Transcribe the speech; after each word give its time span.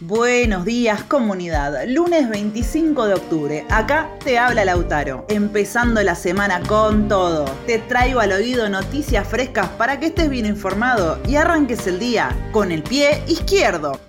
Buenos 0.00 0.64
días 0.64 1.04
comunidad, 1.04 1.84
lunes 1.86 2.28
25 2.28 3.06
de 3.06 3.14
octubre, 3.14 3.64
acá 3.70 4.10
te 4.24 4.38
habla 4.38 4.64
Lautaro, 4.64 5.24
empezando 5.28 6.02
la 6.02 6.16
semana 6.16 6.60
con 6.66 7.06
todo. 7.06 7.44
Te 7.64 7.78
traigo 7.78 8.18
al 8.18 8.32
oído 8.32 8.68
noticias 8.68 9.26
frescas 9.26 9.68
para 9.68 10.00
que 10.00 10.06
estés 10.06 10.28
bien 10.28 10.46
informado 10.46 11.20
y 11.28 11.36
arranques 11.36 11.86
el 11.86 12.00
día 12.00 12.36
con 12.50 12.72
el 12.72 12.82
pie 12.82 13.22
izquierdo. 13.28 14.00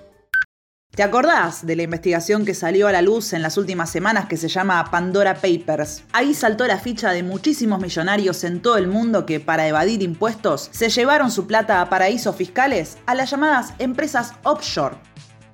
¿Te 0.89 1.03
acordás 1.03 1.67
de 1.67 1.76
la 1.76 1.83
investigación 1.83 2.46
que 2.46 2.56
salió 2.56 2.88
a 2.88 2.92
la 2.92 3.04
luz 3.04 3.33
en 3.33 3.44
las 3.44 3.58
últimas 3.58 3.92
semanas 3.92 4.26
que 4.26 4.38
se 4.38 4.47
llama 4.47 4.90
Pandora 4.90 5.36
Papers? 5.36 6.04
Ahí 6.13 6.33
saltó 6.33 6.65
la 6.65 6.79
ficha 6.79 7.12
de 7.12 7.22
muchísimos 7.22 7.79
millonarios 7.79 8.44
en 8.44 8.62
todo 8.62 8.78
el 8.78 8.88
mundo 8.88 9.28
que 9.28 9.40
para 9.40 9.67
evadir 9.67 10.02
impuestos 10.02 10.67
se 10.72 10.90
llevaron 10.90 11.29
su 11.29 11.46
plata 11.46 11.79
a 11.79 11.90
paraísos 11.90 12.36
fiscales, 12.36 12.97
a 13.06 13.13
las 13.13 13.29
llamadas 13.29 13.74
empresas 13.78 14.33
offshore. 14.44 14.96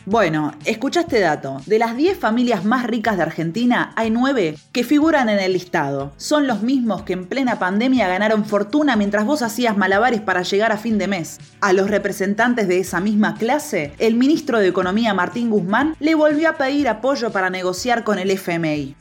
Bueno, 0.07 0.53
escucha 0.65 1.01
este 1.01 1.19
dato. 1.19 1.61
De 1.67 1.77
las 1.77 1.95
10 1.95 2.17
familias 2.17 2.65
más 2.65 2.85
ricas 2.85 3.17
de 3.17 3.23
Argentina, 3.23 3.93
hay 3.95 4.09
9 4.09 4.57
que 4.71 4.83
figuran 4.83 5.29
en 5.29 5.39
el 5.39 5.53
listado. 5.53 6.11
Son 6.17 6.47
los 6.47 6.63
mismos 6.63 7.03
que 7.03 7.13
en 7.13 7.27
plena 7.27 7.59
pandemia 7.59 8.07
ganaron 8.07 8.43
fortuna 8.43 8.95
mientras 8.95 9.25
vos 9.25 9.43
hacías 9.43 9.77
malabares 9.77 10.19
para 10.19 10.41
llegar 10.41 10.71
a 10.71 10.77
fin 10.77 10.97
de 10.97 11.07
mes. 11.07 11.39
A 11.61 11.71
los 11.71 11.91
representantes 11.91 12.67
de 12.67 12.79
esa 12.79 12.99
misma 12.99 13.35
clase, 13.35 13.93
el 13.99 14.15
ministro 14.15 14.57
de 14.57 14.69
Economía 14.69 15.13
Martín 15.13 15.51
Guzmán 15.51 15.95
le 15.99 16.15
volvió 16.15 16.49
a 16.49 16.57
pedir 16.57 16.87
apoyo 16.87 17.31
para 17.31 17.51
negociar 17.51 18.03
con 18.03 18.17
el 18.17 18.31
FMI. 18.31 18.95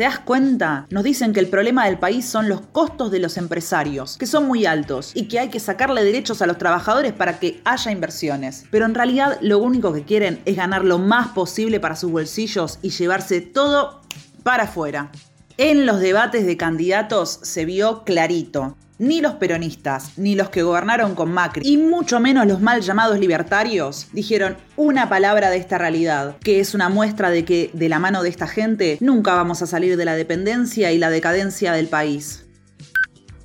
¿Te 0.00 0.04
das 0.04 0.20
cuenta? 0.20 0.86
Nos 0.88 1.04
dicen 1.04 1.34
que 1.34 1.40
el 1.40 1.48
problema 1.48 1.84
del 1.84 1.98
país 1.98 2.24
son 2.24 2.48
los 2.48 2.62
costos 2.62 3.10
de 3.10 3.18
los 3.18 3.36
empresarios, 3.36 4.16
que 4.16 4.24
son 4.24 4.46
muy 4.46 4.64
altos 4.64 5.12
y 5.14 5.28
que 5.28 5.38
hay 5.38 5.50
que 5.50 5.60
sacarle 5.60 6.02
derechos 6.02 6.40
a 6.40 6.46
los 6.46 6.56
trabajadores 6.56 7.12
para 7.12 7.38
que 7.38 7.60
haya 7.66 7.90
inversiones. 7.90 8.64
Pero 8.70 8.86
en 8.86 8.94
realidad 8.94 9.36
lo 9.42 9.58
único 9.58 9.92
que 9.92 10.04
quieren 10.04 10.40
es 10.46 10.56
ganar 10.56 10.86
lo 10.86 10.96
más 10.96 11.28
posible 11.28 11.80
para 11.80 11.96
sus 11.96 12.10
bolsillos 12.10 12.78
y 12.80 12.88
llevarse 12.88 13.42
todo 13.42 14.00
para 14.42 14.62
afuera. 14.62 15.12
En 15.58 15.84
los 15.84 16.00
debates 16.00 16.46
de 16.46 16.56
candidatos 16.56 17.38
se 17.42 17.66
vio 17.66 18.02
clarito 18.04 18.78
ni 19.00 19.22
los 19.22 19.32
peronistas, 19.36 20.18
ni 20.18 20.34
los 20.34 20.50
que 20.50 20.62
gobernaron 20.62 21.14
con 21.14 21.32
Macri, 21.32 21.66
y 21.66 21.78
mucho 21.78 22.20
menos 22.20 22.46
los 22.46 22.60
mal 22.60 22.82
llamados 22.82 23.18
libertarios, 23.18 24.08
dijeron 24.12 24.58
una 24.76 25.08
palabra 25.08 25.48
de 25.48 25.56
esta 25.56 25.78
realidad, 25.78 26.36
que 26.40 26.60
es 26.60 26.74
una 26.74 26.90
muestra 26.90 27.30
de 27.30 27.46
que 27.46 27.70
de 27.72 27.88
la 27.88 27.98
mano 27.98 28.22
de 28.22 28.28
esta 28.28 28.46
gente 28.46 28.98
nunca 29.00 29.34
vamos 29.34 29.62
a 29.62 29.66
salir 29.66 29.96
de 29.96 30.04
la 30.04 30.16
dependencia 30.16 30.92
y 30.92 30.98
la 30.98 31.08
decadencia 31.08 31.72
del 31.72 31.88
país. 31.88 32.44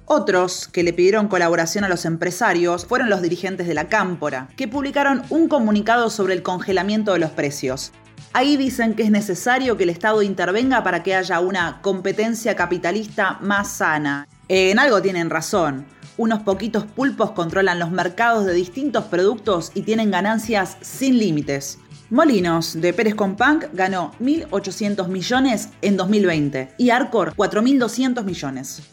Otros 0.04 0.68
que 0.68 0.84
le 0.84 0.92
pidieron 0.92 1.30
colaboración 1.30 1.86
a 1.86 1.90
los 1.90 2.04
empresarios 2.04 2.86
fueron 2.86 3.10
los 3.10 3.22
dirigentes 3.22 3.66
de 3.66 3.76
la 3.76 3.88
Cámpora, 3.88 4.50
que 4.58 4.68
publicaron 4.68 5.24
un 5.30 5.48
comunicado 5.48 6.10
sobre 6.10 6.34
el 6.34 6.44
congelamiento 6.44 7.14
de 7.14 7.20
los 7.20 7.32
precios. 7.32 7.94
Ahí 8.34 8.58
dicen 8.58 8.94
que 8.94 9.04
es 9.04 9.10
necesario 9.10 9.78
que 9.78 9.84
el 9.84 9.90
Estado 9.90 10.22
intervenga 10.22 10.84
para 10.84 11.02
que 11.02 11.16
haya 11.16 11.40
una 11.40 11.80
competencia 11.82 12.58
capitalista 12.58 13.40
más 13.42 13.72
sana 13.72 14.28
en 14.48 14.80
algo 14.80 15.02
tienen 15.02 15.30
razón. 15.30 15.86
Unos 16.18 16.44
poquitos 16.44 16.86
pulpos 16.86 17.32
controlan 17.32 17.80
los 17.80 17.92
mercados 17.92 18.46
de 18.46 18.54
distintos 18.54 19.06
productos 19.06 19.72
y 19.74 19.82
tienen 19.82 20.12
ganancias 20.12 20.78
sin 20.82 21.18
límites. 21.18 21.80
Molinos, 22.10 22.80
de 22.80 22.94
Pérez 22.94 23.16
Compang, 23.16 23.64
ganó 23.74 24.12
1.800 24.22 25.08
millones 25.08 25.70
en 25.82 25.98
2020 25.98 26.74
y 26.78 26.92
Arcor 26.92 27.36
4.200 27.36 28.24
millones. 28.24 28.84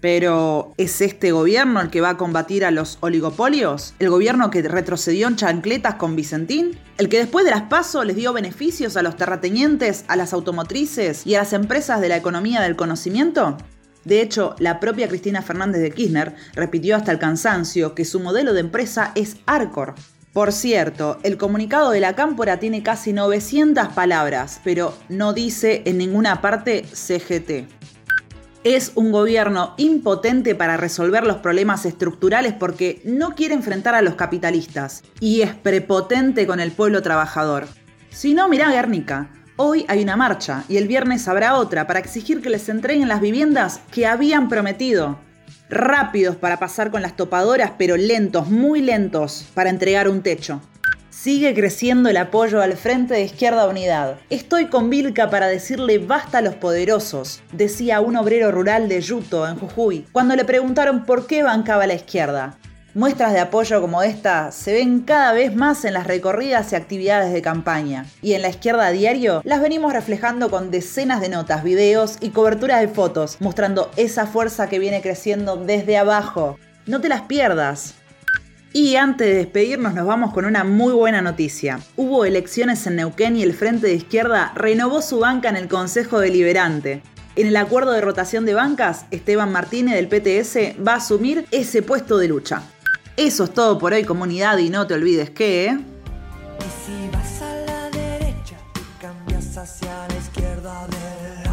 Pero, 0.00 0.74
¿es 0.76 1.00
este 1.00 1.32
gobierno 1.32 1.80
el 1.80 1.88
que 1.88 2.00
va 2.00 2.10
a 2.10 2.16
combatir 2.16 2.64
a 2.64 2.70
los 2.70 2.98
oligopolios? 3.00 3.94
¿El 3.98 4.10
gobierno 4.10 4.50
que 4.50 4.60
retrocedió 4.62 5.28
en 5.28 5.36
chancletas 5.36 5.94
con 5.94 6.16
Vicentín? 6.16 6.78
¿El 6.98 7.08
que 7.08 7.18
después 7.18 7.44
de 7.44 7.50
las 7.50 7.62
PASO 7.62 8.04
les 8.04 8.16
dio 8.16 8.32
beneficios 8.32 8.96
a 8.96 9.02
los 9.02 9.16
terratenientes, 9.16 10.04
a 10.08 10.16
las 10.16 10.32
automotrices 10.32 11.26
y 11.26 11.36
a 11.36 11.38
las 11.38 11.52
empresas 11.54 12.00
de 12.00 12.08
la 12.08 12.16
economía 12.16 12.60
del 12.60 12.76
conocimiento? 12.76 13.56
De 14.04 14.20
hecho, 14.20 14.54
la 14.58 14.80
propia 14.80 15.08
Cristina 15.08 15.42
Fernández 15.42 15.80
de 15.80 15.90
Kirchner 15.90 16.34
repitió 16.54 16.96
hasta 16.96 17.12
el 17.12 17.18
cansancio 17.18 17.94
que 17.94 18.04
su 18.04 18.20
modelo 18.20 18.52
de 18.52 18.60
empresa 18.60 19.12
es 19.14 19.36
Arcor. 19.46 19.94
Por 20.34 20.52
cierto, 20.52 21.18
el 21.22 21.36
comunicado 21.38 21.92
de 21.92 22.00
la 22.00 22.16
Cámpora 22.16 22.58
tiene 22.58 22.82
casi 22.82 23.12
900 23.12 23.88
palabras, 23.88 24.60
pero 24.64 24.92
no 25.08 25.32
dice 25.32 25.82
en 25.84 25.96
ninguna 25.96 26.40
parte 26.40 26.84
CGT. 26.92 27.68
Es 28.64 28.92
un 28.94 29.12
gobierno 29.12 29.74
impotente 29.76 30.54
para 30.54 30.76
resolver 30.76 31.24
los 31.24 31.36
problemas 31.36 31.86
estructurales 31.86 32.52
porque 32.52 33.00
no 33.04 33.34
quiere 33.34 33.54
enfrentar 33.54 33.94
a 33.94 34.02
los 34.02 34.16
capitalistas 34.16 35.04
y 35.20 35.42
es 35.42 35.54
prepotente 35.54 36.46
con 36.46 36.58
el 36.60 36.72
pueblo 36.72 37.00
trabajador. 37.02 37.66
Si 38.10 38.34
no, 38.34 38.48
mirá 38.48 38.70
Guernica. 38.70 39.30
Hoy 39.56 39.84
hay 39.86 40.02
una 40.02 40.16
marcha 40.16 40.64
y 40.68 40.78
el 40.78 40.88
viernes 40.88 41.28
habrá 41.28 41.54
otra 41.54 41.86
para 41.86 42.00
exigir 42.00 42.42
que 42.42 42.50
les 42.50 42.68
entreguen 42.68 43.06
las 43.06 43.20
viviendas 43.20 43.80
que 43.92 44.04
habían 44.04 44.48
prometido. 44.48 45.16
Rápidos 45.70 46.34
para 46.34 46.58
pasar 46.58 46.90
con 46.90 47.02
las 47.02 47.14
topadoras, 47.14 47.70
pero 47.78 47.96
lentos, 47.96 48.48
muy 48.48 48.80
lentos 48.80 49.46
para 49.54 49.70
entregar 49.70 50.08
un 50.08 50.22
techo. 50.22 50.60
Sigue 51.08 51.54
creciendo 51.54 52.08
el 52.08 52.16
apoyo 52.16 52.60
al 52.60 52.76
Frente 52.76 53.14
de 53.14 53.22
Izquierda 53.22 53.68
Unidad. 53.68 54.18
Estoy 54.28 54.66
con 54.66 54.90
Vilca 54.90 55.30
para 55.30 55.46
decirle 55.46 55.98
basta 55.98 56.38
a 56.38 56.42
los 56.42 56.56
poderosos, 56.56 57.40
decía 57.52 58.00
un 58.00 58.16
obrero 58.16 58.50
rural 58.50 58.88
de 58.88 59.00
Yuto, 59.00 59.46
en 59.46 59.56
Jujuy, 59.56 60.04
cuando 60.10 60.34
le 60.34 60.44
preguntaron 60.44 61.04
por 61.04 61.28
qué 61.28 61.44
bancaba 61.44 61.86
la 61.86 61.94
izquierda. 61.94 62.58
Muestras 62.96 63.32
de 63.32 63.40
apoyo 63.40 63.80
como 63.80 64.04
esta 64.04 64.52
se 64.52 64.72
ven 64.72 65.00
cada 65.00 65.32
vez 65.32 65.56
más 65.56 65.84
en 65.84 65.94
las 65.94 66.06
recorridas 66.06 66.72
y 66.72 66.76
actividades 66.76 67.32
de 67.32 67.42
campaña. 67.42 68.06
Y 68.22 68.34
en 68.34 68.42
la 68.42 68.50
izquierda 68.50 68.88
diario 68.90 69.42
las 69.44 69.60
venimos 69.60 69.92
reflejando 69.92 70.48
con 70.48 70.70
decenas 70.70 71.20
de 71.20 71.28
notas, 71.28 71.64
videos 71.64 72.18
y 72.20 72.30
coberturas 72.30 72.80
de 72.80 72.86
fotos, 72.86 73.38
mostrando 73.40 73.90
esa 73.96 74.28
fuerza 74.28 74.68
que 74.68 74.78
viene 74.78 75.02
creciendo 75.02 75.56
desde 75.56 75.98
abajo. 75.98 76.56
No 76.86 77.00
te 77.00 77.08
las 77.08 77.22
pierdas. 77.22 77.94
Y 78.72 78.94
antes 78.94 79.26
de 79.26 79.34
despedirnos 79.38 79.94
nos 79.94 80.06
vamos 80.06 80.32
con 80.32 80.44
una 80.44 80.62
muy 80.62 80.92
buena 80.92 81.20
noticia. 81.20 81.80
Hubo 81.96 82.24
elecciones 82.24 82.86
en 82.86 82.94
Neuquén 82.94 83.36
y 83.36 83.42
el 83.42 83.54
Frente 83.54 83.88
de 83.88 83.94
Izquierda 83.94 84.52
renovó 84.54 85.02
su 85.02 85.18
banca 85.18 85.48
en 85.48 85.56
el 85.56 85.66
Consejo 85.66 86.20
Deliberante. 86.20 87.02
En 87.34 87.48
el 87.48 87.56
acuerdo 87.56 87.90
de 87.90 88.00
rotación 88.00 88.46
de 88.46 88.54
bancas, 88.54 89.06
Esteban 89.10 89.50
Martínez 89.50 89.94
del 89.96 90.06
PTS 90.06 90.80
va 90.86 90.92
a 90.92 90.98
asumir 90.98 91.46
ese 91.50 91.82
puesto 91.82 92.18
de 92.18 92.28
lucha. 92.28 92.62
Eso 93.16 93.44
es 93.44 93.54
todo 93.54 93.78
por 93.78 93.92
hoy, 93.92 94.04
comunidad, 94.04 94.58
y 94.58 94.70
no 94.70 94.86
te 94.86 94.94
olvides 94.94 95.30
que. 95.30 95.66
Y 95.66 96.62
si 96.84 97.08
vas 97.12 97.42
a 97.42 97.54
la 97.66 97.90
derecha, 97.90 98.56
cambias 99.00 99.56
hacia 99.56 100.08
la 100.08 100.16
izquierda. 100.16 100.86
De... 100.88 101.43